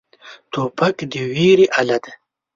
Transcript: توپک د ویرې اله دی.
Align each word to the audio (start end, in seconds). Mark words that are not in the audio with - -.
توپک 0.51 0.97
د 1.11 1.13
ویرې 1.33 1.65
اله 1.79 1.97
دی. 2.03 2.13